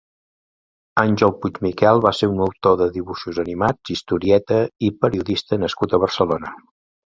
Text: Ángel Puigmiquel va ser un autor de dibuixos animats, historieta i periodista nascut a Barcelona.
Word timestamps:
Ángel 1.01 1.35
Puigmiquel 1.43 2.01
va 2.05 2.13
ser 2.21 2.29
un 2.31 2.41
autor 2.47 2.79
de 2.81 2.89
dibuixos 2.97 3.43
animats, 3.45 3.93
historieta 3.99 4.59
i 4.89 4.93
periodista 5.05 5.63
nascut 5.67 5.97
a 5.97 6.03
Barcelona. 6.09 6.57